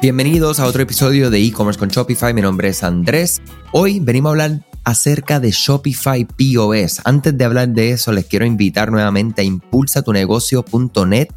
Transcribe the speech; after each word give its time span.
Bienvenidos 0.00 0.60
a 0.60 0.66
otro 0.66 0.80
episodio 0.80 1.28
de 1.28 1.40
e-commerce 1.40 1.76
con 1.76 1.88
Shopify. 1.88 2.32
Mi 2.32 2.40
nombre 2.40 2.68
es 2.68 2.84
Andrés. 2.84 3.42
Hoy 3.72 3.98
venimos 3.98 4.28
a 4.28 4.30
hablar 4.30 4.64
acerca 4.84 5.40
de 5.40 5.50
Shopify 5.50 6.24
POS. 6.24 7.00
Antes 7.04 7.36
de 7.36 7.44
hablar 7.44 7.70
de 7.70 7.90
eso, 7.90 8.12
les 8.12 8.26
quiero 8.26 8.46
invitar 8.46 8.92
nuevamente 8.92 9.42
a 9.42 9.44
impulsatunegocio.net, 9.44 11.28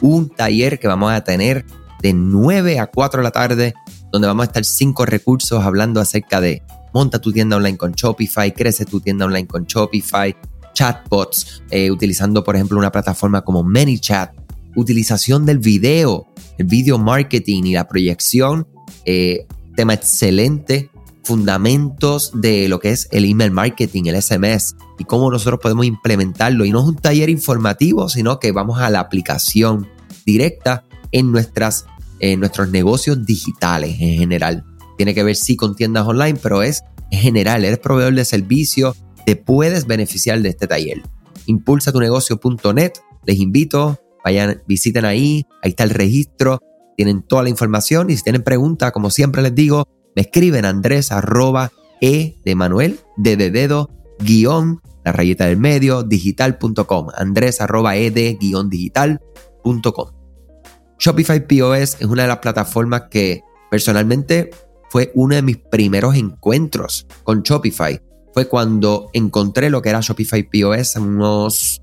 un 0.00 0.30
taller 0.30 0.80
que 0.80 0.88
vamos 0.88 1.12
a 1.12 1.20
tener 1.22 1.64
de 2.02 2.12
9 2.12 2.80
a 2.80 2.88
4 2.88 3.20
de 3.20 3.24
la 3.24 3.30
tarde, 3.30 3.74
donde 4.10 4.26
vamos 4.26 4.42
a 4.42 4.46
estar 4.46 4.64
cinco 4.64 5.06
recursos 5.06 5.62
hablando 5.62 6.00
acerca 6.00 6.40
de 6.40 6.64
monta 6.92 7.20
tu 7.20 7.32
tienda 7.32 7.56
online 7.56 7.78
con 7.78 7.92
Shopify, 7.92 8.52
crece 8.52 8.84
tu 8.84 9.00
tienda 9.00 9.26
online 9.26 9.46
con 9.46 9.64
Shopify, 9.64 10.34
chatbots, 10.74 11.62
eh, 11.70 11.92
utilizando 11.92 12.42
por 12.42 12.56
ejemplo 12.56 12.78
una 12.78 12.90
plataforma 12.90 13.42
como 13.42 13.62
ManyChat, 13.62 14.47
utilización 14.76 15.46
del 15.46 15.58
video, 15.58 16.26
el 16.58 16.66
video 16.66 16.98
marketing 16.98 17.64
y 17.64 17.72
la 17.74 17.88
proyección, 17.88 18.66
eh, 19.04 19.46
tema 19.76 19.94
excelente, 19.94 20.90
fundamentos 21.24 22.32
de 22.34 22.68
lo 22.68 22.80
que 22.80 22.90
es 22.90 23.08
el 23.10 23.24
email 23.24 23.50
marketing, 23.50 24.04
el 24.06 24.22
SMS 24.22 24.76
y 24.98 25.04
cómo 25.04 25.30
nosotros 25.30 25.60
podemos 25.62 25.84
implementarlo. 25.84 26.64
Y 26.64 26.70
no 26.70 26.80
es 26.80 26.86
un 26.86 26.96
taller 26.96 27.30
informativo, 27.30 28.08
sino 28.08 28.38
que 28.38 28.52
vamos 28.52 28.80
a 28.80 28.90
la 28.90 29.00
aplicación 29.00 29.88
directa 30.24 30.84
en, 31.12 31.30
nuestras, 31.30 31.86
nuestros 32.38 32.70
negocios 32.70 33.26
digitales 33.26 33.96
en 34.00 34.18
general. 34.18 34.64
Tiene 34.96 35.14
que 35.14 35.22
ver 35.22 35.36
sí 35.36 35.54
con 35.56 35.76
tiendas 35.76 36.06
online, 36.06 36.38
pero 36.42 36.62
es 36.62 36.82
en 37.10 37.20
general, 37.20 37.64
eres 37.64 37.78
proveedor 37.78 38.14
de 38.14 38.24
servicio, 38.24 38.94
te 39.24 39.36
puedes 39.36 39.86
beneficiar 39.86 40.40
de 40.40 40.50
este 40.50 40.66
taller. 40.66 41.02
Impulsatunegocio.net, 41.46 42.92
les 43.24 43.38
invito, 43.38 44.00
Vayan, 44.24 44.62
visiten 44.66 45.04
ahí, 45.04 45.46
ahí 45.62 45.70
está 45.70 45.84
el 45.84 45.90
registro, 45.90 46.60
tienen 46.96 47.22
toda 47.22 47.44
la 47.44 47.48
información 47.48 48.10
y 48.10 48.16
si 48.16 48.22
tienen 48.22 48.42
preguntas, 48.42 48.92
como 48.92 49.10
siempre 49.10 49.42
les 49.42 49.54
digo, 49.54 49.86
me 50.16 50.22
escriben 50.22 50.64
andrés 50.64 51.12
arroba 51.12 51.70
e 52.00 52.36
de 52.44 52.54
Manuel, 52.54 52.98
de 53.16 53.36
de 53.36 53.50
dedo, 53.50 53.90
guion, 54.18 54.80
la 55.04 55.12
rayeta 55.12 55.46
del 55.46 55.58
medio, 55.58 56.02
digital.com, 56.02 57.08
andrés 57.16 57.60
arroba 57.60 57.96
e 57.96 58.10
de 58.10 58.36
guion 58.40 58.68
digital.com. 58.68 60.08
Shopify 60.98 61.46
POS 61.46 61.98
es 62.00 62.06
una 62.06 62.22
de 62.22 62.28
las 62.28 62.38
plataformas 62.38 63.04
que 63.10 63.42
personalmente 63.70 64.50
fue 64.90 65.12
uno 65.14 65.34
de 65.34 65.42
mis 65.42 65.56
primeros 65.56 66.16
encuentros 66.16 67.06
con 67.22 67.42
Shopify. 67.42 68.00
Fue 68.34 68.48
cuando 68.48 69.10
encontré 69.12 69.70
lo 69.70 69.82
que 69.82 69.90
era 69.90 70.00
Shopify 70.00 70.48
POS 70.48 70.96
unos 70.96 71.82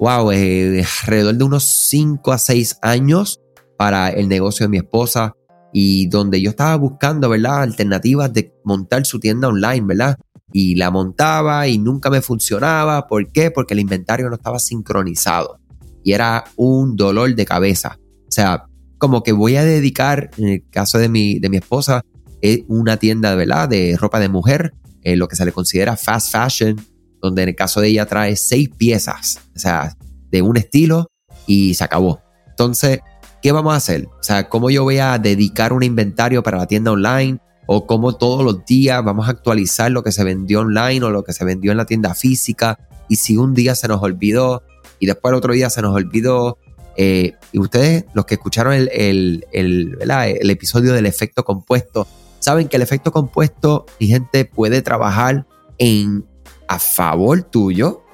wow, 0.00 0.32
eh, 0.32 0.82
alrededor 1.02 1.34
de 1.36 1.44
unos 1.44 1.64
5 1.90 2.32
a 2.32 2.38
6 2.38 2.78
años 2.80 3.40
para 3.76 4.08
el 4.08 4.28
negocio 4.28 4.64
de 4.64 4.70
mi 4.70 4.78
esposa 4.78 5.34
y 5.72 6.08
donde 6.08 6.40
yo 6.40 6.50
estaba 6.50 6.74
buscando, 6.76 7.28
¿verdad? 7.28 7.62
Alternativas 7.62 8.32
de 8.32 8.52
montar 8.64 9.04
su 9.04 9.20
tienda 9.20 9.48
online, 9.48 9.86
¿verdad? 9.86 10.16
Y 10.52 10.74
la 10.74 10.90
montaba 10.90 11.68
y 11.68 11.78
nunca 11.78 12.08
me 12.08 12.22
funcionaba. 12.22 13.06
¿Por 13.06 13.30
qué? 13.30 13.50
Porque 13.50 13.74
el 13.74 13.80
inventario 13.80 14.30
no 14.30 14.36
estaba 14.36 14.58
sincronizado 14.58 15.60
y 16.02 16.12
era 16.12 16.44
un 16.56 16.96
dolor 16.96 17.34
de 17.34 17.44
cabeza. 17.44 17.98
O 18.26 18.32
sea, 18.32 18.64
como 18.96 19.22
que 19.22 19.32
voy 19.32 19.56
a 19.56 19.64
dedicar, 19.64 20.30
en 20.38 20.48
el 20.48 20.64
caso 20.70 20.98
de 20.98 21.10
mi, 21.10 21.38
de 21.38 21.50
mi 21.50 21.58
esposa, 21.58 22.02
es 22.40 22.60
una 22.68 22.96
tienda, 22.96 23.34
¿verdad? 23.34 23.68
De 23.68 23.96
ropa 23.98 24.18
de 24.18 24.30
mujer, 24.30 24.72
eh, 25.02 25.16
lo 25.16 25.28
que 25.28 25.36
se 25.36 25.44
le 25.44 25.52
considera 25.52 25.96
fast 25.96 26.32
fashion, 26.32 26.80
donde 27.20 27.42
en 27.42 27.50
el 27.50 27.56
caso 27.56 27.80
de 27.80 27.88
ella 27.88 28.06
trae 28.06 28.36
seis 28.36 28.68
piezas, 28.76 29.40
o 29.54 29.58
sea, 29.58 29.96
de 30.30 30.42
un 30.42 30.56
estilo 30.56 31.10
y 31.46 31.74
se 31.74 31.84
acabó. 31.84 32.20
Entonces, 32.48 33.00
¿qué 33.42 33.52
vamos 33.52 33.72
a 33.74 33.76
hacer? 33.76 34.06
O 34.06 34.22
sea, 34.22 34.48
¿cómo 34.48 34.70
yo 34.70 34.84
voy 34.84 34.98
a 34.98 35.18
dedicar 35.18 35.72
un 35.72 35.82
inventario 35.82 36.42
para 36.42 36.58
la 36.58 36.66
tienda 36.66 36.92
online? 36.92 37.40
O 37.66 37.86
cómo 37.86 38.16
todos 38.16 38.44
los 38.44 38.64
días 38.64 39.02
vamos 39.04 39.28
a 39.28 39.30
actualizar 39.30 39.90
lo 39.90 40.02
que 40.02 40.12
se 40.12 40.24
vendió 40.24 40.60
online 40.60 41.04
o 41.04 41.10
lo 41.10 41.22
que 41.22 41.32
se 41.32 41.44
vendió 41.44 41.70
en 41.70 41.78
la 41.78 41.86
tienda 41.86 42.14
física. 42.14 42.78
Y 43.08 43.16
si 43.16 43.36
un 43.36 43.54
día 43.54 43.74
se 43.74 43.88
nos 43.88 44.02
olvidó 44.02 44.62
y 44.98 45.06
después 45.06 45.32
el 45.32 45.38
otro 45.38 45.52
día 45.52 45.70
se 45.70 45.82
nos 45.82 45.94
olvidó. 45.94 46.58
Eh, 46.96 47.34
y 47.52 47.58
ustedes, 47.58 48.04
los 48.12 48.26
que 48.26 48.34
escucharon 48.34 48.74
el, 48.74 48.90
el, 48.92 49.46
el, 49.52 49.98
el 50.00 50.50
episodio 50.50 50.92
del 50.92 51.06
efecto 51.06 51.44
compuesto, 51.44 52.06
saben 52.40 52.68
que 52.68 52.76
el 52.76 52.82
efecto 52.82 53.12
compuesto, 53.12 53.86
mi 54.00 54.08
gente, 54.08 54.44
puede 54.44 54.82
trabajar 54.82 55.46
en 55.78 56.26
a 56.70 56.78
favor 56.78 57.42
tuyo 57.42 58.04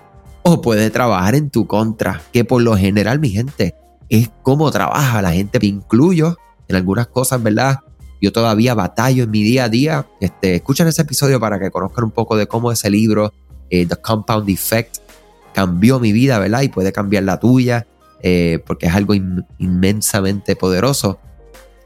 o 0.43 0.63
puede 0.63 0.89
trabajar 0.89 1.35
en 1.35 1.51
tu 1.51 1.67
contra, 1.67 2.23
que 2.33 2.43
por 2.45 2.63
lo 2.63 2.75
general, 2.75 3.21
mi 3.21 3.29
gente, 3.29 3.75
es 4.09 4.31
como 4.43 4.71
trabaja 4.71 5.21
la 5.21 5.33
gente. 5.33 5.59
Me 5.61 5.67
incluyo 5.67 6.39
en 6.67 6.77
algunas 6.77 7.07
cosas, 7.09 7.43
¿verdad? 7.43 7.81
Yo 8.23 8.33
todavía 8.33 8.73
batallo 8.73 9.25
en 9.25 9.31
mi 9.31 9.43
día 9.43 9.65
a 9.65 9.69
día. 9.69 10.07
Este, 10.21 10.55
escuchen 10.55 10.89
ese 10.89 11.03
episodio 11.03 11.39
para 11.39 11.59
que 11.59 11.71
conozcan 11.71 12.05
un 12.05 12.13
poco 12.13 12.35
de 12.37 12.47
cómo 12.47 12.73
ese 12.73 12.89
libro, 12.89 13.35
eh, 13.69 13.85
The 13.85 13.97
Compound 13.97 14.49
Effect, 14.49 14.99
cambió 15.53 16.01
mi 16.01 16.13
vida, 16.13 16.39
¿verdad? 16.39 16.63
Y 16.63 16.69
puede 16.69 16.93
cambiar 16.93 17.25
la 17.25 17.39
tuya, 17.39 17.87
eh, 18.23 18.63
porque 18.67 18.87
es 18.87 18.95
algo 18.95 19.13
inmensamente 19.59 20.57
poderoso. 20.57 21.19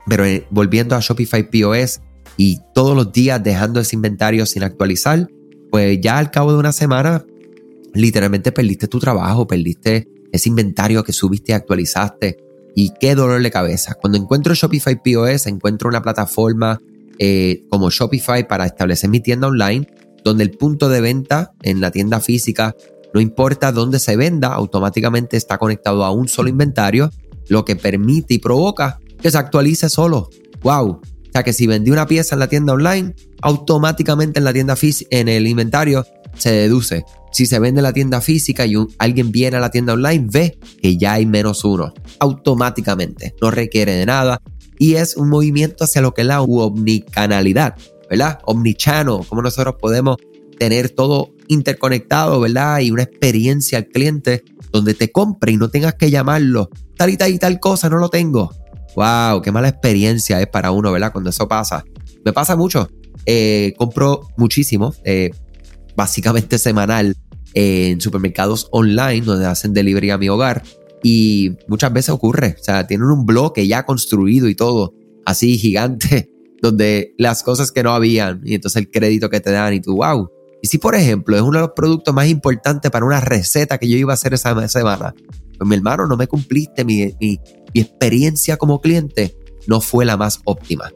Pero 0.07 0.25
eh, 0.25 0.47
volviendo 0.51 0.95
a 0.95 1.01
Shopify 1.01 1.51
POS 1.51 2.01
y 2.37 2.61
todos 2.75 2.95
los 2.95 3.13
días 3.13 3.43
dejando 3.43 3.81
ese 3.81 3.97
inventario 3.97 4.47
sin 4.47 4.63
actualizar, 4.63 5.27
pues 5.71 6.01
ya 6.01 6.19
al 6.19 6.31
cabo 6.31 6.53
de 6.53 6.59
una 6.59 6.73
semana, 6.73 7.25
literalmente 7.95 8.53
perdiste 8.53 8.89
tu 8.89 8.99
trabajo, 8.99 9.47
perdiste 9.47 10.09
ese 10.33 10.49
inventario 10.49 11.05
que 11.05 11.13
subiste 11.13 11.53
y 11.53 11.55
actualizaste. 11.55 12.39
Y 12.75 12.93
qué 13.01 13.15
dolor 13.15 13.43
de 13.43 13.51
cabeza. 13.51 13.95
Cuando 13.95 14.19
encuentro 14.19 14.55
Shopify 14.55 15.01
POS, 15.03 15.47
encuentro 15.47 15.89
una 15.89 16.03
plataforma 16.03 16.79
eh, 17.19 17.65
como 17.69 17.91
Shopify 17.91 18.47
para 18.47 18.67
establecer 18.67 19.11
mi 19.11 19.21
tienda 19.21 19.49
online, 19.49 19.87
donde 20.25 20.45
el 20.45 20.53
punto 20.53 20.89
de 20.89 21.01
venta 21.01 21.53
en 21.63 21.81
la 21.81 21.91
tienda 21.91 22.21
física, 22.21 22.75
no 23.13 23.21
importa 23.21 23.73
dónde 23.73 23.99
se 23.99 24.17
venda, 24.17 24.49
automáticamente 24.49 25.37
está 25.37 25.59
conectado 25.59 26.05
a 26.05 26.13
un 26.13 26.29
solo 26.29 26.49
inventario, 26.49 27.11
lo 27.49 27.65
que 27.65 27.75
permite 27.77 28.35
y 28.35 28.39
provoca 28.39 29.01
que 29.21 29.31
se 29.31 29.39
actualice 29.39 29.89
solo. 29.89 30.31
¡Wow! 30.63 31.01
O 31.31 31.33
sea 31.33 31.45
que 31.45 31.53
si 31.53 31.69
vendí 31.69 31.93
una 31.93 32.09
pieza 32.09 32.35
en 32.35 32.41
la 32.41 32.49
tienda 32.49 32.73
online, 32.73 33.15
automáticamente 33.41 34.41
en 34.41 34.45
la 34.45 34.53
tienda 34.53 34.75
física, 34.75 35.17
en 35.17 35.29
el 35.29 35.47
inventario, 35.47 36.05
se 36.37 36.51
deduce. 36.51 37.05
Si 37.31 37.47
se 37.47 37.61
vende 37.61 37.79
en 37.79 37.85
la 37.85 37.93
tienda 37.93 38.21
física 38.21 38.67
y 38.67 38.75
alguien 38.99 39.31
viene 39.31 39.57
a 39.57 39.61
la 39.61 39.71
tienda 39.71 39.93
online, 39.93 40.27
ve 40.29 40.59
que 40.83 40.97
ya 40.97 41.15
hay 41.15 41.27
menos 41.27 41.65
uno. 41.65 41.95
Automáticamente. 42.19 43.37
No 43.41 43.53
requiere 43.53 43.93
de 43.93 44.07
nada. 44.07 44.43
Y 44.77 44.95
es 44.95 45.17
un 45.17 45.29
movimiento 45.29 45.85
hacia 45.85 46.03
lo 46.03 46.15
que 46.15 46.23
es 46.23 46.27
la 46.27 46.43
omnicanalidad, 46.43 47.77
¿verdad? 48.09 48.41
Omnichannel, 48.47 49.25
como 49.29 49.41
nosotros 49.41 49.77
podemos 49.81 50.17
tener 50.59 50.91
todo 50.91 51.31
interconectado, 51.47 52.41
¿verdad? 52.41 52.81
Y 52.81 52.91
una 52.91 53.05
experiencia 53.05 53.79
al 53.79 53.87
cliente 53.87 54.43
donde 54.73 54.95
te 54.95 55.13
compre 55.13 55.53
y 55.53 55.57
no 55.57 55.71
tengas 55.71 55.95
que 55.95 56.11
llamarlo. 56.11 56.71
Tal 56.97 57.11
y 57.11 57.17
tal 57.17 57.31
y 57.31 57.39
tal 57.39 57.61
cosa, 57.61 57.89
no 57.89 57.99
lo 57.99 58.09
tengo 58.09 58.60
wow, 58.97 59.41
qué 59.43 59.53
mala 59.53 59.69
experiencia 59.69 60.41
es 60.41 60.47
para 60.47 60.71
uno, 60.71 60.93
¿verdad? 60.93 61.13
Cuando 61.13 61.31
eso 61.31 61.47
pasa. 61.49 61.85
Me 62.25 62.33
pasa 62.33 62.57
mucho. 62.57 62.89
Eh, 63.27 63.75
compro 63.77 64.29
muchísimo, 64.37 64.95
eh, 65.05 65.31
básicamente 65.97 66.59
semanal, 66.59 67.17
en 67.55 68.01
supermercados 68.01 68.69
online 68.71 69.23
donde 69.23 69.47
hacen 69.47 69.73
delivery 69.73 70.11
a 70.11 70.19
mi 70.19 70.29
hogar. 70.29 70.63
Y 71.03 71.57
muchas 71.69 71.93
veces 71.93 72.11
ocurre, 72.11 72.57
o 72.61 72.63
sea, 72.63 72.87
tienen 72.87 73.09
un 73.09 73.25
bloque 73.25 73.67
ya 73.67 73.87
construido 73.87 74.49
y 74.49 74.55
todo, 74.55 74.95
así 75.25 75.57
gigante, 75.57 76.31
donde 76.63 77.15
las 77.17 77.43
cosas 77.43 77.73
que 77.73 77.83
no 77.83 77.93
habían, 77.93 78.43
y 78.45 78.55
entonces 78.55 78.83
el 78.83 78.91
crédito 78.91 79.31
que 79.31 79.41
te 79.41 79.51
dan, 79.51 79.73
y 79.73 79.81
tú, 79.81 79.97
wow. 79.97 80.29
Y 80.63 80.69
si, 80.69 80.77
por 80.77 80.95
ejemplo, 80.95 81.37
es 81.37 81.43
uno 81.43 81.59
de 81.59 81.67
los 81.67 81.73
productos 81.75 82.15
más 82.15 82.29
importantes 82.29 82.91
para 82.91 83.07
una 83.07 83.21
receta 83.21 83.79
que 83.79 83.89
yo 83.89 83.97
iba 83.97 84.13
a 84.13 84.15
hacer 84.15 84.35
esa 84.35 84.69
semana, 84.69 85.15
mi 85.69 85.77
hermano, 85.77 86.07
no 86.07 86.17
me 86.17 86.27
cumpliste, 86.27 86.85
mi, 86.85 87.15
experiencia 87.75 88.57
como 88.57 88.81
cliente 88.81 89.37
no 89.67 89.81
fue 89.81 90.05
la 90.05 90.17
más 90.17 90.41
óptima. 90.45 90.91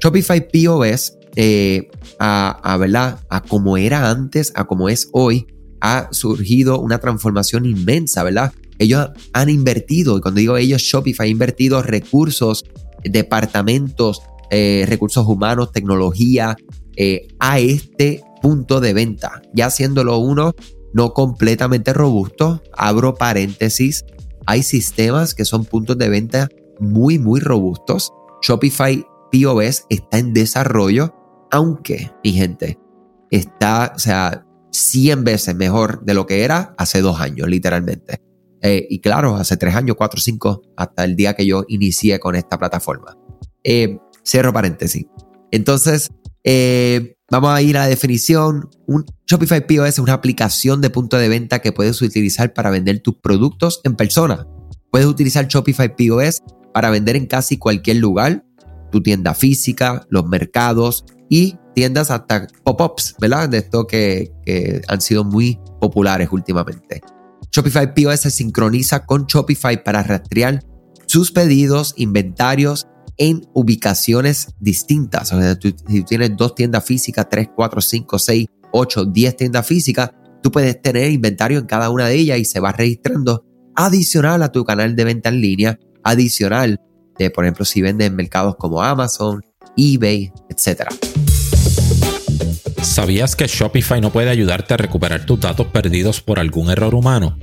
Shopify 0.00 0.48
POS, 0.48 1.18
eh, 1.36 1.88
a, 2.18 2.58
a, 2.62 3.18
a 3.28 3.42
como 3.42 3.76
era 3.76 4.10
antes, 4.10 4.52
a 4.54 4.64
como 4.64 4.88
es 4.88 5.08
hoy, 5.12 5.46
ha 5.80 6.08
surgido 6.12 6.80
una 6.80 6.98
transformación 6.98 7.66
inmensa, 7.66 8.22
¿verdad? 8.22 8.52
Ellos 8.78 9.10
han 9.32 9.50
invertido, 9.50 10.16
y 10.16 10.20
cuando 10.20 10.40
digo 10.40 10.56
ellos, 10.56 10.82
Shopify 10.82 11.26
ha 11.28 11.30
invertido 11.30 11.82
recursos, 11.82 12.64
departamentos, 13.02 14.22
eh, 14.50 14.84
recursos 14.88 15.26
humanos, 15.26 15.72
tecnología, 15.72 16.56
eh, 16.96 17.28
a 17.38 17.58
este 17.58 18.22
punto 18.40 18.80
de 18.80 18.94
venta, 18.94 19.42
ya 19.52 19.66
haciéndolo 19.66 20.18
uno 20.18 20.54
no 20.94 21.12
completamente 21.12 21.92
robusto. 21.92 22.62
Abro 22.72 23.14
paréntesis. 23.16 24.06
Hay 24.46 24.62
sistemas 24.62 25.34
que 25.34 25.44
son 25.44 25.66
puntos 25.66 25.98
de 25.98 26.08
venta 26.08 26.48
muy, 26.80 27.18
muy 27.18 27.40
robustos. 27.40 28.12
Shopify 28.42 29.04
POS 29.30 29.84
está 29.90 30.18
en 30.18 30.32
desarrollo, 30.32 31.14
aunque, 31.50 32.10
mi 32.22 32.32
gente, 32.32 32.78
está, 33.30 33.92
o 33.94 33.98
sea, 33.98 34.46
100 34.70 35.24
veces 35.24 35.54
mejor 35.54 36.04
de 36.04 36.14
lo 36.14 36.26
que 36.26 36.44
era 36.44 36.74
hace 36.78 37.00
dos 37.00 37.20
años, 37.20 37.48
literalmente. 37.48 38.20
Eh, 38.62 38.86
y 38.88 39.00
claro, 39.00 39.36
hace 39.36 39.56
tres 39.56 39.74
años, 39.74 39.96
cuatro, 39.96 40.20
cinco, 40.20 40.62
hasta 40.76 41.04
el 41.04 41.16
día 41.16 41.34
que 41.34 41.46
yo 41.46 41.64
inicié 41.68 42.18
con 42.18 42.34
esta 42.34 42.58
plataforma. 42.58 43.16
Eh, 43.62 43.98
Cierro 44.24 44.52
paréntesis. 44.52 45.06
Entonces, 45.50 46.10
eh, 46.44 47.13
vamos 47.30 47.50
a 47.50 47.62
ir 47.62 47.76
a 47.76 47.80
la 47.80 47.86
definición. 47.88 48.70
Un 48.86 49.04
Shopify 49.26 49.66
POS 49.66 49.88
es 49.88 49.98
una 49.98 50.14
aplicación 50.14 50.80
de 50.80 50.90
punto 50.90 51.16
de 51.16 51.28
venta 51.28 51.60
que 51.60 51.72
puedes 51.72 52.00
utilizar 52.02 52.52
para 52.52 52.70
vender 52.70 53.00
tus 53.00 53.16
productos 53.16 53.80
en 53.84 53.96
persona. 53.96 54.46
Puedes 54.90 55.06
utilizar 55.06 55.46
Shopify 55.48 55.94
POS 55.96 56.42
para 56.72 56.90
vender 56.90 57.16
en 57.16 57.26
casi 57.26 57.56
cualquier 57.56 57.98
lugar, 57.98 58.44
tu 58.90 59.02
tienda 59.02 59.34
física, 59.34 60.06
los 60.08 60.26
mercados 60.26 61.04
y 61.28 61.56
tiendas 61.74 62.10
hasta 62.10 62.46
pop-ups, 62.62 63.16
¿verdad? 63.20 63.48
De 63.48 63.58
esto 63.58 63.86
que, 63.86 64.30
que 64.44 64.82
han 64.88 65.00
sido 65.00 65.24
muy 65.24 65.58
populares 65.80 66.28
últimamente. 66.30 67.02
Shopify 67.50 67.94
POS 67.94 68.20
se 68.20 68.30
sincroniza 68.30 69.06
con 69.06 69.26
Shopify 69.26 69.82
para 69.82 70.02
rastrear 70.02 70.60
sus 71.06 71.32
pedidos, 71.32 71.94
inventarios 71.96 72.86
en 73.16 73.46
ubicaciones 73.52 74.48
distintas. 74.60 75.32
O 75.32 75.40
sea, 75.40 75.56
si 75.60 75.72
tú 75.72 76.04
tienes 76.04 76.36
dos 76.36 76.54
tiendas 76.54 76.84
físicas, 76.84 77.28
tres, 77.30 77.48
cuatro, 77.54 77.80
cinco, 77.80 78.18
seis, 78.18 78.46
ocho, 78.72 79.04
diez 79.04 79.36
tiendas 79.36 79.66
físicas, 79.66 80.10
tú 80.42 80.50
puedes 80.50 80.80
tener 80.80 81.10
inventario 81.10 81.58
en 81.58 81.66
cada 81.66 81.90
una 81.90 82.06
de 82.08 82.16
ellas 82.16 82.38
y 82.38 82.44
se 82.44 82.60
va 82.60 82.72
registrando 82.72 83.44
adicional 83.74 84.42
a 84.42 84.52
tu 84.52 84.64
canal 84.64 84.94
de 84.94 85.04
venta 85.04 85.28
en 85.28 85.40
línea, 85.40 85.78
adicional 86.02 86.80
de, 87.18 87.30
por 87.30 87.44
ejemplo, 87.44 87.64
si 87.64 87.82
vendes 87.82 88.08
en 88.08 88.16
mercados 88.16 88.56
como 88.56 88.82
Amazon, 88.82 89.42
eBay, 89.76 90.32
etc. 90.48 90.88
¿Sabías 92.82 93.34
que 93.34 93.46
Shopify 93.46 94.00
no 94.00 94.10
puede 94.10 94.30
ayudarte 94.30 94.74
a 94.74 94.76
recuperar 94.76 95.24
tus 95.24 95.40
datos 95.40 95.68
perdidos 95.68 96.20
por 96.20 96.38
algún 96.38 96.70
error 96.70 96.94
humano? 96.94 97.38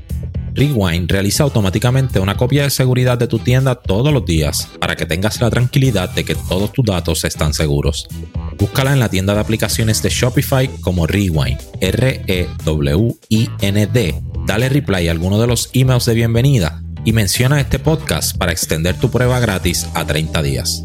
Rewind 0.53 1.09
realiza 1.09 1.43
automáticamente 1.43 2.19
una 2.19 2.35
copia 2.35 2.63
de 2.63 2.69
seguridad 2.69 3.17
de 3.17 3.27
tu 3.27 3.39
tienda 3.39 3.75
todos 3.75 4.13
los 4.13 4.25
días 4.25 4.67
para 4.79 4.95
que 4.95 5.05
tengas 5.05 5.39
la 5.41 5.49
tranquilidad 5.49 6.09
de 6.09 6.25
que 6.25 6.35
todos 6.35 6.73
tus 6.73 6.85
datos 6.85 7.23
están 7.23 7.53
seguros. 7.53 8.07
Búscala 8.57 8.93
en 8.93 8.99
la 8.99 9.09
tienda 9.09 9.33
de 9.33 9.39
aplicaciones 9.39 10.03
de 10.03 10.09
Shopify 10.09 10.69
como 10.81 11.07
Rewind, 11.07 11.59
R-E-W-I-N-D. 11.79 13.11
Dale 14.45 14.69
reply 14.69 15.07
a 15.07 15.11
alguno 15.11 15.39
de 15.39 15.47
los 15.47 15.69
emails 15.73 16.05
de 16.05 16.13
bienvenida 16.13 16.83
y 17.05 17.13
menciona 17.13 17.59
este 17.59 17.79
podcast 17.79 18.37
para 18.37 18.51
extender 18.51 18.99
tu 18.99 19.09
prueba 19.09 19.39
gratis 19.39 19.87
a 19.93 20.05
30 20.05 20.41
días. 20.43 20.83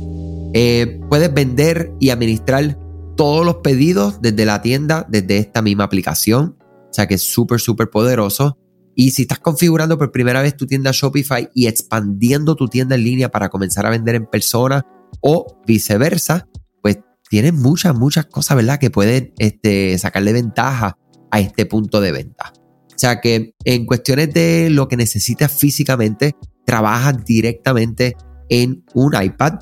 Eh, 0.54 1.00
puedes 1.08 1.34
vender 1.34 1.92
y 2.00 2.10
administrar 2.10 2.78
todos 3.16 3.44
los 3.44 3.56
pedidos 3.56 4.20
desde 4.20 4.44
la 4.44 4.62
tienda, 4.62 5.06
desde 5.08 5.38
esta 5.38 5.60
misma 5.62 5.84
aplicación. 5.84 6.56
O 6.60 6.92
sea 6.92 7.06
que 7.06 7.14
es 7.14 7.22
súper, 7.22 7.60
súper 7.60 7.90
poderoso. 7.90 8.56
Y 8.98 9.10
si 9.10 9.22
estás 9.22 9.38
configurando 9.38 9.98
por 9.98 10.10
primera 10.10 10.40
vez 10.40 10.56
tu 10.56 10.66
tienda 10.66 10.90
Shopify 10.90 11.50
y 11.54 11.66
expandiendo 11.66 12.56
tu 12.56 12.66
tienda 12.66 12.94
en 12.94 13.04
línea 13.04 13.30
para 13.30 13.50
comenzar 13.50 13.84
a 13.84 13.90
vender 13.90 14.14
en 14.14 14.24
persona 14.24 14.86
o 15.20 15.60
viceversa, 15.66 16.48
pues 16.82 17.00
tienes 17.28 17.52
muchas, 17.52 17.94
muchas 17.94 18.24
cosas, 18.24 18.56
¿verdad? 18.56 18.78
Que 18.80 18.90
pueden 18.90 19.34
este, 19.38 19.98
sacarle 19.98 20.32
ventaja 20.32 20.96
a 21.30 21.40
este 21.40 21.66
punto 21.66 22.00
de 22.00 22.12
venta. 22.12 22.54
O 22.56 22.98
sea 22.98 23.20
que 23.20 23.54
en 23.64 23.84
cuestiones 23.84 24.32
de 24.32 24.70
lo 24.70 24.88
que 24.88 24.96
necesitas 24.96 25.52
físicamente, 25.52 26.34
trabajas 26.64 27.22
directamente 27.22 28.16
en 28.48 28.82
un 28.94 29.14
iPad. 29.22 29.60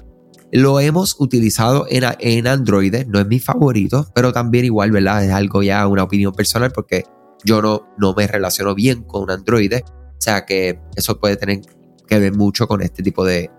Lo 0.52 0.78
hemos 0.78 1.16
utilizado 1.18 1.86
en, 1.90 2.04
en 2.20 2.46
Android, 2.46 3.06
no 3.08 3.18
es 3.18 3.26
mi 3.26 3.40
favorito, 3.40 4.06
pero 4.14 4.32
también 4.32 4.64
igual, 4.64 4.92
¿verdad? 4.92 5.24
Es 5.24 5.32
algo 5.32 5.64
ya, 5.64 5.88
una 5.88 6.04
opinión 6.04 6.32
personal 6.32 6.70
porque 6.70 7.02
yo 7.44 7.62
no, 7.62 7.88
no 7.98 8.14
me 8.14 8.26
relaciono 8.26 8.74
bien 8.74 9.02
con 9.02 9.22
un 9.22 9.30
Android. 9.30 9.72
O 9.74 10.20
sea 10.20 10.44
que 10.46 10.80
eso 10.96 11.18
puede 11.18 11.36
tener 11.36 11.60
que 12.06 12.18
ver 12.18 12.34
mucho 12.34 12.66
con 12.66 12.82
este 12.82 13.02
tipo 13.02 13.24
de, 13.24 13.50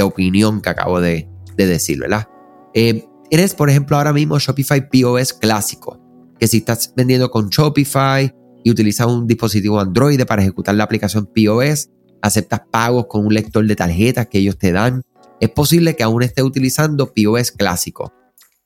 opinión 0.00 0.60
que 0.60 0.70
acabo 0.70 1.00
de, 1.00 1.28
decir, 1.56 1.98
¿verdad? 2.00 2.28
Eh, 2.74 3.06
eres, 3.30 3.54
por 3.54 3.70
ejemplo, 3.70 3.96
ahora 3.96 4.12
mismo 4.12 4.38
Shopify 4.38 4.88
POS 4.88 5.32
clásico, 5.34 6.00
que 6.38 6.48
si 6.48 6.58
estás 6.58 6.92
vendiendo 6.96 7.30
con 7.30 7.48
Shopify 7.48 8.34
y 8.64 8.70
utilizas 8.70 9.06
un 9.06 9.26
dispositivo 9.26 9.78
Android 9.78 10.20
para 10.24 10.42
ejecutar 10.42 10.74
la 10.74 10.84
aplicación 10.84 11.26
POS, 11.26 11.90
aceptas 12.22 12.62
pagos 12.70 13.06
con 13.06 13.26
un 13.26 13.34
lector 13.34 13.66
de 13.66 13.76
tarjetas 13.76 14.26
que 14.26 14.38
ellos 14.38 14.58
te 14.58 14.72
dan, 14.72 15.02
es 15.40 15.50
posible 15.50 15.94
que 15.94 16.02
aún 16.02 16.22
estés 16.22 16.44
utilizando 16.44 17.12
POS 17.12 17.52
clásico. 17.52 18.12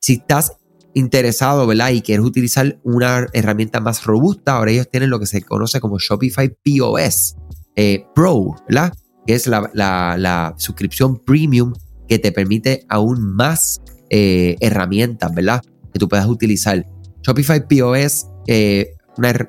Si 0.00 0.14
estás 0.14 0.57
interesado, 0.94 1.66
¿verdad? 1.66 1.90
Y 1.90 2.02
quieres 2.02 2.24
utilizar 2.24 2.78
una 2.82 3.26
herramienta 3.32 3.80
más 3.80 4.04
robusta, 4.04 4.56
ahora 4.56 4.72
ellos 4.72 4.90
tienen 4.90 5.10
lo 5.10 5.20
que 5.20 5.26
se 5.26 5.42
conoce 5.42 5.80
como 5.80 5.98
Shopify 5.98 6.48
POS 6.48 7.36
eh, 7.76 8.04
Pro, 8.14 8.56
¿verdad? 8.68 8.92
Que 9.26 9.34
es 9.34 9.46
la, 9.46 10.54
suscripción 10.56 11.18
premium 11.18 11.72
que 12.08 12.18
te 12.18 12.32
permite 12.32 12.84
aún 12.88 13.36
más 13.36 13.80
eh, 14.10 14.56
herramientas, 14.60 15.32
¿verdad? 15.34 15.62
Que 15.92 15.98
tú 15.98 16.08
puedas 16.08 16.26
utilizar. 16.26 16.84
Shopify 17.22 17.66
POS, 17.68 18.26
eh, 18.46 18.94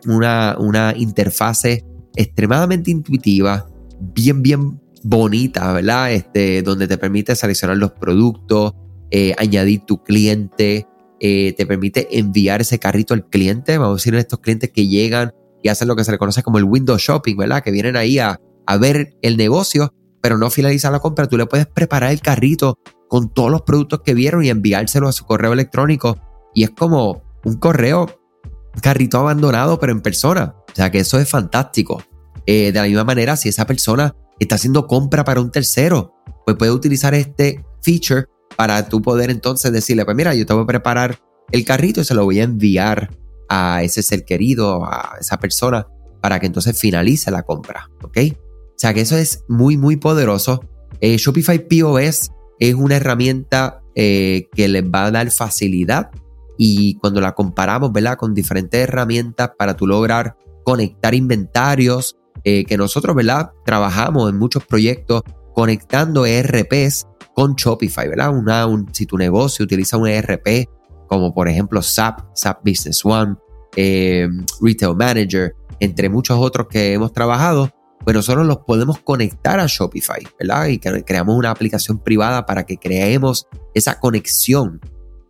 una, 0.06 0.57
una, 0.59 0.94
interfase 0.95 1.86
extremadamente 2.15 2.91
intuitiva, 2.91 3.68
bien, 4.00 4.44
bien 4.44 4.81
bonita, 5.03 5.71
¿verdad? 5.71 6.12
Este, 6.12 6.62
donde 6.62 6.88
te 6.88 6.97
permite 6.97 7.36
seleccionar 7.36 7.77
los 7.77 7.91
productos, 7.94 8.74
añadir 9.38 9.86
tu 9.88 10.03
cliente, 10.03 10.86
eh, 11.19 11.54
te 11.57 11.66
permite 11.66 12.18
enviar 12.18 12.62
ese 12.62 12.80
carrito 12.80 13.13
al 13.13 13.27
cliente. 13.27 13.77
Vamos 13.77 13.94
a 13.94 13.98
decir, 13.98 14.16
estos 14.16 14.39
clientes 14.39 14.71
que 14.74 14.88
llegan 14.88 15.33
y 15.62 15.69
hacen 15.69 15.88
lo 15.88 15.95
que 15.95 16.04
se 16.04 16.12
le 16.12 16.18
conoce 16.18 16.44
como 16.44 16.57
el 16.57 16.63
window 16.63 16.98
shopping, 16.98 17.36
¿verdad? 17.36 17.63
Que 17.63 17.71
vienen 17.71 17.95
ahí 17.95 18.19
a, 18.19 18.39
ver 18.80 19.18
el 19.24 19.36
negocio, 19.36 19.94
pero 20.21 20.38
no 20.38 20.50
finalizar 20.50 20.92
la 20.92 21.00
compra. 21.00 21.27
Tú 21.27 21.38
le 21.38 21.48
puedes 21.48 21.66
preparar 21.66 22.12
el 22.12 22.21
carrito 22.21 22.77
con 23.07 23.33
todos 23.33 23.50
los 23.50 23.63
productos 23.63 24.01
que 24.06 24.13
vieron 24.13 24.45
y 24.45 24.50
enviárselo 24.50 25.07
a 25.07 25.12
su 25.12 25.25
correo 25.25 25.54
electrónico. 25.54 26.18
Y 26.54 26.63
es 26.63 26.69
como 26.69 27.24
un 27.44 27.56
correo, 27.56 28.06
un 28.75 28.81
carrito 28.81 29.18
abandonado, 29.18 29.80
pero 29.80 29.92
en 29.92 30.01
persona. 30.01 30.56
O 30.72 30.75
sea 30.75 30.92
que 30.92 31.00
eso 31.00 31.19
es 31.19 31.27
fantástico. 31.27 32.04
Eh, 32.45 32.72
de 32.72 32.80
la 32.80 32.86
misma 32.86 33.04
manera, 33.04 33.36
si 33.36 33.50
esa 33.50 33.65
persona 33.65 34.15
está 34.39 34.56
haciendo 34.56 34.88
compra 34.88 35.24
para 35.24 35.42
un 35.42 35.51
tercero, 35.51 36.13
pues 36.45 36.56
puede 36.56 36.72
utilizar 36.72 37.13
este 37.15 37.65
feature 37.81 38.25
para 38.60 38.90
tú 38.90 39.02
poder 39.02 39.30
entonces 39.30 39.72
decirle, 39.72 40.04
pues 40.04 40.18
mira, 40.18 40.36
yo 40.36 40.46
te 40.46 40.52
voy 40.52 40.64
a 40.64 40.68
preparar 40.68 41.22
el 41.54 41.64
carrito 41.64 42.02
y 42.02 42.04
se 42.04 42.14
lo 42.14 42.26
voy 42.26 42.42
a 42.42 42.44
enviar 42.44 43.18
a 43.48 43.84
ese 43.84 44.04
ser 44.04 44.26
querido, 44.26 44.84
a 44.84 45.16
esa 45.18 45.40
persona, 45.40 45.88
para 46.20 46.42
que 46.42 46.48
entonces 46.48 46.78
finalice 46.78 47.32
la 47.32 47.44
compra, 47.44 47.89
¿ok? 48.04 48.18
O 48.34 48.74
sea 48.75 48.94
que 48.94 49.00
eso 49.00 49.16
es 49.16 49.46
muy, 49.48 49.78
muy 49.78 49.96
poderoso. 49.96 50.60
Eh, 51.00 51.16
Shopify 51.16 51.70
POS 51.70 52.32
es 52.60 52.75
una 52.75 52.98
herramienta 52.98 53.82
eh, 53.96 54.50
que 54.54 54.68
les 54.68 54.84
va 54.84 55.06
a 55.06 55.12
dar 55.12 55.32
facilidad 55.32 56.12
y 56.58 56.96
cuando 56.96 57.22
la 57.22 57.36
comparamos, 57.36 57.94
¿verdad? 57.94 58.18
Con 58.18 58.34
diferentes 58.34 58.82
herramientas 58.82 59.51
para 59.58 59.78
tú 59.78 59.88
lograr 59.88 60.36
conectar 60.66 61.16
inventarios, 61.16 62.18
eh, 62.44 62.66
que 62.66 62.75
nosotros, 62.75 63.16
¿verdad? 63.16 63.51
Trabajamos 63.66 64.30
en 64.30 64.38
muchos 64.38 64.66
proyectos 64.66 65.22
conectando 65.54 66.25
ERPs 66.25 67.08
con 67.39 67.55
Shopify, 67.55 68.10
¿verdad? 68.10 68.36
Una, 68.36 68.67
si 68.91 69.05
tu 69.05 69.17
negocio 69.17 69.63
utiliza 69.63 69.96
un 69.96 70.10
ERP 70.10 70.67
como 71.08 71.34
por 71.34 71.48
ejemplo 71.48 71.81
SAP, 71.81 72.19
SAP 72.36 72.67
Business 72.67 73.05
One, 73.05 73.38
eh, 73.77 74.27
Retail 74.60 74.93
Manager, 74.98 75.55
entre 75.79 76.10
muchos 76.10 76.38
otros 76.38 76.67
que 76.67 76.91
hemos 76.91 77.13
trabajado, 77.13 77.69
pues 78.03 78.13
nosotros 78.13 78.46
los 78.46 78.58
podemos 78.67 79.00
conectar 79.00 79.58
a 79.58 79.67
Shopify, 79.67 80.22
¿verdad? 80.38 80.65
Y 80.65 80.79
creamos 80.79 81.38
una 81.38 81.51
aplicación 81.51 82.00
privada 82.03 82.46
para 82.46 82.65
que 82.65 82.75
creemos 82.75 83.48
esa 83.74 84.01
conexión. 84.01 84.81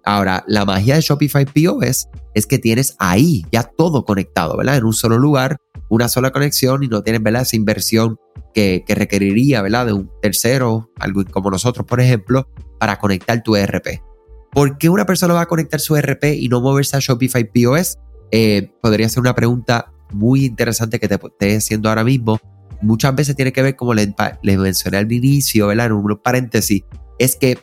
Ahora, 0.04 0.44
la 0.48 0.66
magia 0.66 0.96
de 0.96 1.02
Shopify 1.02 1.46
POS 1.46 2.08
es 2.34 2.48
que 2.48 2.58
tienes 2.58 2.96
ahí 2.98 3.46
ya 3.52 3.62
todo 3.62 4.04
conectado, 4.04 4.58
¿verdad? 4.58 4.78
En 4.78 4.86
un 4.86 4.94
solo 4.94 5.20
lugar, 5.20 5.58
una 5.90 6.10
sola 6.10 6.32
conexión 6.32 6.82
y 6.82 6.88
no 6.88 7.04
tienes, 7.04 7.22
¿verdad? 7.22 7.44
Esa 7.44 7.56
inversión 7.56 8.18
que, 8.86 8.96
requeriría, 8.96 9.62
¿verdad? 9.62 9.86
De 9.86 9.94
un 9.94 10.12
tercero, 10.22 10.92
algo 11.00 11.24
como 11.32 11.50
nosotros, 11.52 11.86
por 11.86 12.02
ejemplo, 12.02 12.50
para 12.78 13.00
conectar 13.00 13.42
tu 13.42 13.56
ERP. 13.56 14.02
¿Por 14.52 14.78
qué 14.78 14.90
una 14.90 15.06
persona 15.06 15.34
va 15.34 15.42
a 15.42 15.46
conectar 15.46 15.80
su 15.80 15.96
ERP 15.96 16.26
y 16.36 16.50
no 16.50 16.60
moverse 16.60 16.98
a 16.98 17.00
Shopify 17.00 17.50
POS? 17.50 17.98
Eh, 18.32 18.72
podría 18.82 19.08
ser 19.08 19.22
una 19.22 19.36
pregunta 19.36 19.92
muy 20.12 20.46
interesante 20.46 21.00
que 21.00 21.08
te 21.08 21.16
esté 21.16 21.58
haciendo 21.58 21.90
ahora 21.90 22.04
mismo. 22.04 22.40
Muchas 22.82 23.16
veces 23.16 23.36
tiene 23.36 23.54
que 23.54 23.62
ver, 23.62 23.76
como 23.76 23.94
les, 23.94 24.10
mencioné 24.42 24.98
al 24.98 25.12
inicio, 25.12 25.68
¿verdad? 25.68 25.88
En 25.88 25.94
un 25.94 26.20
paréntesis, 26.22 26.84
es 27.18 27.36
que 27.36 27.60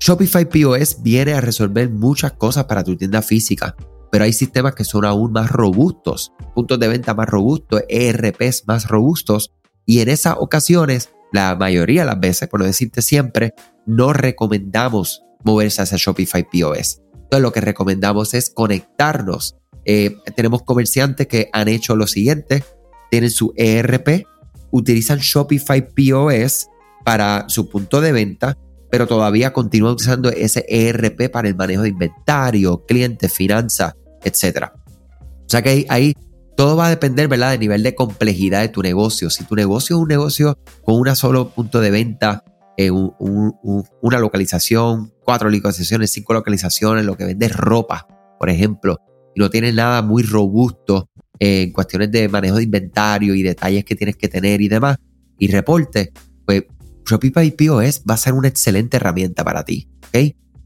Shopify 0.00 0.48
POS 0.48 1.02
viene 1.02 1.32
a 1.32 1.40
resolver 1.40 1.90
muchas 1.90 2.32
cosas 2.32 2.64
para 2.64 2.84
tu 2.84 2.96
tienda 2.96 3.22
física, 3.22 3.74
pero 4.10 4.24
hay 4.24 4.32
sistemas 4.32 4.74
que 4.74 4.84
son 4.84 5.04
aún 5.04 5.32
más 5.32 5.50
robustos, 5.50 6.32
puntos 6.54 6.78
de 6.78 6.88
venta 6.88 7.14
más 7.14 7.28
robustos, 7.28 7.82
ERPs 7.88 8.64
más 8.66 8.88
robustos 8.88 9.52
y 9.86 10.00
en 10.00 10.08
esas 10.08 10.36
ocasiones, 10.38 11.10
la 11.32 11.56
mayoría 11.56 12.02
de 12.02 12.06
las 12.06 12.20
veces, 12.20 12.48
por 12.48 12.60
no 12.60 12.66
decirte 12.66 13.02
siempre, 13.02 13.54
no 13.86 14.12
recomendamos 14.12 15.22
moverse 15.42 15.82
hacia 15.82 15.98
Shopify 15.98 16.44
POS. 16.44 17.02
Entonces 17.14 17.40
lo 17.40 17.52
que 17.52 17.60
recomendamos 17.60 18.34
es 18.34 18.50
conectarnos. 18.50 19.56
Eh, 19.84 20.16
tenemos 20.36 20.62
comerciantes 20.62 21.26
que 21.26 21.50
han 21.52 21.68
hecho 21.68 21.96
lo 21.96 22.06
siguiente, 22.06 22.64
tienen 23.10 23.30
su 23.30 23.52
ERP, 23.56 24.26
utilizan 24.70 25.18
Shopify 25.18 25.86
POS 25.88 26.68
para 27.04 27.44
su 27.48 27.68
punto 27.68 28.00
de 28.00 28.12
venta, 28.12 28.56
pero 28.90 29.06
todavía 29.06 29.52
continúa 29.52 29.92
utilizando 29.92 30.30
ese 30.30 30.64
ERP 30.68 31.30
para 31.30 31.48
el 31.48 31.54
manejo 31.54 31.82
de 31.82 31.90
inventario, 31.90 32.84
clientes, 32.86 33.32
finanzas, 33.32 33.94
etc. 34.22 34.70
O 34.74 35.48
sea 35.48 35.62
que 35.62 35.84
ahí, 35.88 36.14
todo 36.56 36.76
va 36.76 36.86
a 36.86 36.90
depender, 36.90 37.28
¿verdad?, 37.28 37.50
del 37.50 37.60
nivel 37.60 37.82
de 37.82 37.94
complejidad 37.94 38.60
de 38.60 38.68
tu 38.68 38.82
negocio. 38.82 39.30
Si 39.30 39.44
tu 39.44 39.54
negocio 39.54 39.96
es 39.96 40.02
un 40.02 40.08
negocio 40.08 40.58
con 40.82 40.96
un 40.96 41.16
solo 41.16 41.50
punto 41.50 41.80
de 41.80 41.90
venta, 41.90 42.44
eh, 42.76 42.90
una 42.90 44.18
localización, 44.18 45.12
cuatro 45.24 45.50
localizaciones, 45.50 46.12
cinco 46.12 46.34
localizaciones, 46.34 47.04
lo 47.04 47.16
que 47.16 47.24
vende 47.24 47.48
ropa, 47.48 48.06
por 48.38 48.50
ejemplo, 48.50 49.00
y 49.34 49.40
no 49.40 49.50
tiene 49.50 49.72
nada 49.72 50.02
muy 50.02 50.22
robusto 50.22 51.10
en 51.38 51.72
cuestiones 51.72 52.10
de 52.12 52.28
manejo 52.28 52.56
de 52.56 52.64
inventario 52.64 53.34
y 53.34 53.42
detalles 53.42 53.84
que 53.84 53.96
tienes 53.96 54.16
que 54.16 54.28
tener 54.28 54.60
y 54.60 54.68
demás, 54.68 54.98
y 55.38 55.48
reporte, 55.48 56.12
pues 56.46 56.64
Shopify 57.04 57.50
POS 57.50 58.02
va 58.08 58.14
a 58.14 58.18
ser 58.18 58.32
una 58.34 58.48
excelente 58.48 58.96
herramienta 58.96 59.44
para 59.44 59.64
ti. 59.64 59.88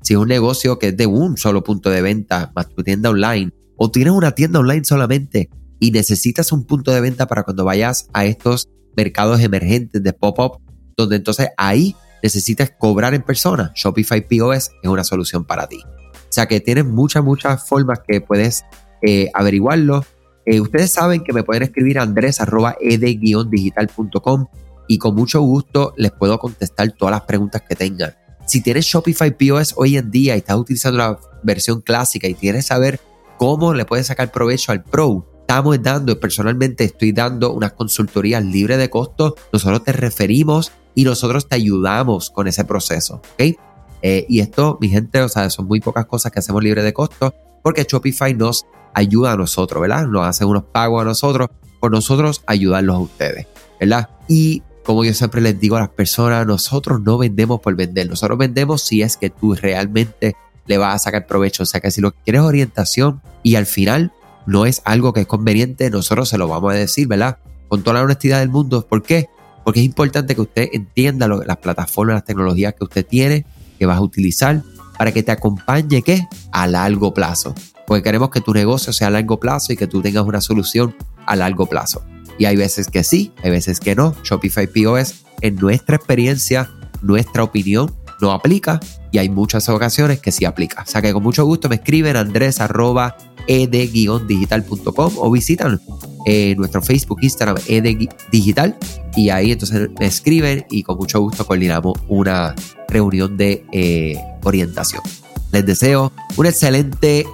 Si 0.00 0.14
es 0.14 0.18
un 0.18 0.28
negocio 0.28 0.78
que 0.78 0.88
es 0.88 0.96
de 0.96 1.06
un 1.06 1.36
solo 1.36 1.64
punto 1.64 1.90
de 1.90 2.02
venta, 2.02 2.52
más 2.54 2.68
tu 2.68 2.82
tienda 2.82 3.10
online, 3.10 3.50
o 3.76 3.90
tienes 3.90 4.12
una 4.12 4.32
tienda 4.32 4.60
online 4.60 4.84
solamente 4.84 5.50
y 5.80 5.90
necesitas 5.90 6.52
un 6.52 6.64
punto 6.64 6.92
de 6.92 7.00
venta 7.00 7.26
para 7.26 7.42
cuando 7.42 7.64
vayas 7.64 8.08
a 8.12 8.24
estos 8.24 8.68
mercados 8.96 9.40
emergentes 9.40 10.00
de 10.02 10.12
pop-up, 10.12 10.60
donde 10.96 11.16
entonces 11.16 11.48
ahí 11.56 11.96
necesitas 12.22 12.72
cobrar 12.76 13.14
en 13.14 13.22
persona, 13.22 13.72
Shopify 13.74 14.26
POS 14.26 14.70
es 14.82 14.88
una 14.88 15.04
solución 15.04 15.44
para 15.44 15.68
ti. 15.68 15.80
O 16.28 16.30
sea 16.30 16.46
que 16.46 16.60
tienes 16.60 16.84
muchas, 16.84 17.24
muchas 17.24 17.66
formas 17.66 18.00
que 18.06 18.20
puedes 18.20 18.66
eh, 19.02 19.30
averiguarlo. 19.32 20.04
Eh, 20.44 20.60
ustedes 20.60 20.92
saben 20.92 21.24
que 21.24 21.32
me 21.32 21.42
pueden 21.42 21.62
escribir 21.62 21.98
a 21.98 22.02
andres.ed-digital.com 22.02 24.46
y 24.88 24.98
con 24.98 25.14
mucho 25.14 25.40
gusto 25.40 25.94
les 25.96 26.12
puedo 26.12 26.38
contestar 26.38 26.92
todas 26.92 27.12
las 27.12 27.22
preguntas 27.22 27.62
que 27.68 27.74
tengan. 27.76 28.14
Si 28.46 28.62
tienes 28.62 28.84
Shopify 28.86 29.36
POS 29.36 29.74
hoy 29.76 29.98
en 29.98 30.10
día 30.10 30.34
y 30.34 30.38
estás 30.38 30.56
utilizando 30.56 30.98
la 30.98 31.18
versión 31.42 31.82
clásica 31.82 32.28
y 32.28 32.34
quieres 32.34 32.66
saber 32.66 32.98
cómo 33.36 33.74
le 33.74 33.84
puedes 33.84 34.06
sacar 34.06 34.32
provecho 34.32 34.72
al 34.72 34.82
Pro, 34.82 35.26
estamos 35.48 35.82
dando, 35.82 36.20
personalmente 36.20 36.84
estoy 36.84 37.12
dando 37.12 37.54
unas 37.54 37.72
consultorías 37.72 38.44
libres 38.44 38.76
de 38.76 38.90
costo. 38.90 39.34
Nosotros 39.50 39.82
te 39.82 39.92
referimos 39.92 40.72
y 40.94 41.04
nosotros 41.04 41.48
te 41.48 41.56
ayudamos 41.56 42.28
con 42.28 42.48
ese 42.48 42.66
proceso. 42.66 43.22
¿ok? 43.32 43.56
Eh, 44.02 44.26
y 44.28 44.40
esto, 44.40 44.76
mi 44.78 44.90
gente, 44.90 45.22
o 45.22 45.28
sea, 45.30 45.48
son 45.48 45.66
muy 45.66 45.80
pocas 45.80 46.04
cosas 46.04 46.32
que 46.32 46.40
hacemos 46.40 46.62
libre 46.62 46.82
de 46.82 46.92
costo 46.92 47.34
porque 47.62 47.86
Shopify 47.88 48.34
nos 48.34 48.66
ayuda 48.92 49.32
a 49.32 49.36
nosotros, 49.38 49.80
¿verdad? 49.80 50.06
Nos 50.06 50.26
hace 50.26 50.44
unos 50.44 50.64
pagos 50.64 51.00
a 51.00 51.06
nosotros 51.06 51.48
por 51.80 51.92
nosotros 51.92 52.42
ayudarlos 52.46 52.96
a 52.96 52.98
ustedes, 52.98 53.46
¿verdad? 53.80 54.10
Y 54.28 54.62
como 54.84 55.02
yo 55.02 55.14
siempre 55.14 55.40
les 55.40 55.58
digo 55.58 55.76
a 55.76 55.80
las 55.80 55.88
personas, 55.88 56.46
nosotros 56.46 57.00
no 57.00 57.16
vendemos 57.16 57.60
por 57.60 57.74
vender, 57.74 58.06
nosotros 58.06 58.36
vendemos 58.36 58.82
si 58.82 59.00
es 59.00 59.16
que 59.16 59.30
tú 59.30 59.54
realmente 59.54 60.36
le 60.66 60.76
vas 60.76 60.94
a 60.94 60.98
sacar 60.98 61.26
provecho. 61.26 61.62
O 61.62 61.66
sea 61.66 61.80
que 61.80 61.90
si 61.90 62.02
lo 62.02 62.10
que 62.10 62.18
quieres 62.22 62.42
orientación 62.42 63.22
y 63.42 63.54
al 63.54 63.64
final 63.64 64.12
no 64.48 64.64
es 64.64 64.80
algo 64.86 65.12
que 65.12 65.20
es 65.20 65.26
conveniente, 65.26 65.90
nosotros 65.90 66.30
se 66.30 66.38
lo 66.38 66.48
vamos 66.48 66.72
a 66.72 66.76
decir, 66.76 67.06
¿verdad? 67.06 67.36
Con 67.68 67.82
toda 67.82 67.98
la 67.98 68.02
honestidad 68.02 68.40
del 68.40 68.48
mundo. 68.48 68.86
¿Por 68.88 69.02
qué? 69.02 69.28
Porque 69.62 69.80
es 69.80 69.86
importante 69.86 70.34
que 70.34 70.40
usted 70.40 70.70
entienda 70.72 71.28
las 71.28 71.58
plataformas, 71.58 72.14
las 72.14 72.24
tecnologías 72.24 72.72
que 72.72 72.84
usted 72.84 73.06
tiene, 73.06 73.44
que 73.78 73.84
vas 73.84 73.98
a 73.98 74.00
utilizar, 74.00 74.62
para 74.96 75.12
que 75.12 75.22
te 75.22 75.32
acompañe, 75.32 76.00
¿qué? 76.00 76.26
A 76.50 76.66
largo 76.66 77.12
plazo. 77.12 77.54
Porque 77.86 78.02
queremos 78.02 78.30
que 78.30 78.40
tu 78.40 78.54
negocio 78.54 78.94
sea 78.94 79.08
a 79.08 79.10
largo 79.10 79.38
plazo 79.38 79.74
y 79.74 79.76
que 79.76 79.86
tú 79.86 80.00
tengas 80.00 80.24
una 80.24 80.40
solución 80.40 80.96
a 81.26 81.36
largo 81.36 81.66
plazo. 81.66 82.02
Y 82.38 82.46
hay 82.46 82.56
veces 82.56 82.88
que 82.88 83.04
sí, 83.04 83.32
hay 83.42 83.50
veces 83.50 83.80
que 83.80 83.94
no. 83.94 84.14
Shopify 84.24 84.66
POS, 84.66 85.26
en 85.42 85.56
nuestra 85.56 85.96
experiencia, 85.96 86.70
nuestra 87.02 87.42
opinión, 87.42 87.94
no 88.22 88.32
aplica 88.32 88.80
y 89.12 89.18
hay 89.18 89.28
muchas 89.28 89.68
ocasiones 89.68 90.20
que 90.20 90.32
sí 90.32 90.44
aplica. 90.44 90.82
O 90.82 90.90
sea 90.90 91.02
que 91.02 91.12
con 91.12 91.22
mucho 91.22 91.44
gusto 91.44 91.68
me 91.68 91.76
escriben 91.76 92.16
andrés 92.16 92.60
arroba 92.60 93.16
ed-digital.com 93.48 95.12
o 95.16 95.30
visitan 95.30 95.80
eh, 96.26 96.54
nuestro 96.56 96.82
Facebook, 96.82 97.18
Instagram, 97.22 97.56
eddigital 97.66 98.76
y 99.16 99.30
ahí 99.30 99.52
entonces 99.52 99.88
me 99.98 100.06
escriben 100.06 100.66
y 100.70 100.82
con 100.82 100.96
mucho 100.96 101.20
gusto 101.20 101.46
coordinamos 101.46 101.98
una 102.06 102.54
reunión 102.88 103.36
de 103.36 103.64
eh, 103.72 104.16
orientación. 104.44 105.02
Les 105.50 105.64
deseo 105.64 106.12
un 106.36 106.46
excelente 106.46 107.26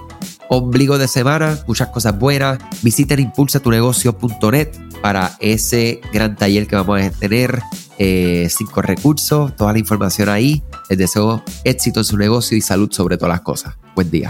ombligo 0.49 0.97
de 0.97 1.07
semana, 1.07 1.59
muchas 1.67 1.89
cosas 1.89 2.17
buenas. 2.17 2.59
Visiten 2.81 3.19
impulsatunegocio.net 3.19 4.69
para 5.01 5.35
ese 5.39 5.99
gran 6.13 6.35
taller 6.35 6.67
que 6.67 6.75
vamos 6.75 7.01
a 7.01 7.09
tener. 7.11 7.61
Eh, 7.97 8.49
cinco 8.49 8.81
recursos, 8.81 9.55
toda 9.55 9.71
la 9.71 9.79
información 9.79 10.29
ahí. 10.29 10.63
Les 10.89 10.97
deseo 10.97 11.43
éxito 11.63 12.01
en 12.01 12.03
su 12.03 12.17
negocio 12.17 12.57
y 12.57 12.61
salud 12.61 12.91
sobre 12.91 13.17
todas 13.17 13.35
las 13.35 13.41
cosas. 13.41 13.75
Buen 13.95 14.11
día. 14.11 14.29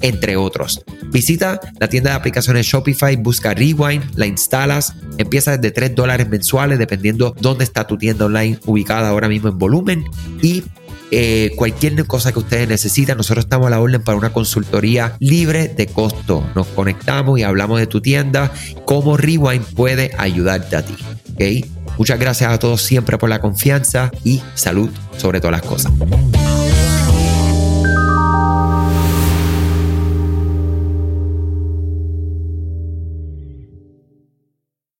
entre 0.00 0.36
otros. 0.36 0.84
Visita 1.10 1.60
la 1.78 1.88
tienda 1.88 2.10
de 2.10 2.16
aplicaciones 2.16 2.66
Shopify, 2.66 3.16
busca 3.16 3.54
Rewind, 3.54 4.04
la 4.16 4.26
instalas, 4.26 4.94
empieza 5.18 5.56
desde 5.56 5.70
3 5.70 5.94
dólares 5.94 6.28
mensuales 6.28 6.78
dependiendo 6.78 7.34
dónde 7.40 7.64
está 7.64 7.86
tu 7.86 7.96
tienda 7.98 8.26
online 8.26 8.58
ubicada 8.66 9.08
ahora 9.08 9.28
mismo 9.28 9.48
en 9.48 9.58
volumen 9.58 10.04
y 10.42 10.64
eh, 11.10 11.52
cualquier 11.56 12.06
cosa 12.06 12.32
que 12.32 12.40
ustedes 12.40 12.68
necesitan, 12.68 13.16
nosotros 13.16 13.44
estamos 13.44 13.68
a 13.68 13.70
la 13.70 13.80
orden 13.80 14.02
para 14.02 14.18
una 14.18 14.32
consultoría 14.32 15.16
libre 15.20 15.68
de 15.68 15.86
costo. 15.86 16.44
Nos 16.54 16.66
conectamos 16.68 17.38
y 17.38 17.42
hablamos 17.42 17.78
de 17.78 17.86
tu 17.86 18.00
tienda, 18.00 18.50
cómo 18.84 19.16
Rewind 19.16 19.64
puede 19.74 20.10
ayudarte 20.18 20.76
a 20.76 20.84
ti. 20.84 20.96
¿okay? 21.34 21.64
Muchas 21.98 22.18
gracias 22.18 22.50
a 22.50 22.58
todos 22.58 22.82
siempre 22.82 23.18
por 23.18 23.28
la 23.28 23.40
confianza 23.40 24.10
y 24.24 24.42
salud 24.54 24.90
sobre 25.16 25.40
todas 25.40 25.60
las 25.60 25.62
cosas. 25.62 25.92